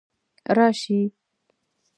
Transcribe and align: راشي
راشي 0.55 0.99